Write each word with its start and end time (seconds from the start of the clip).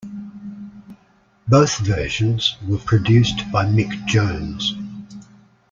Both 1.47 1.77
versions 1.77 2.57
were 2.67 2.79
produced 2.79 3.43
by 3.51 3.65
Mick 3.65 4.07
Jones. 4.07 4.73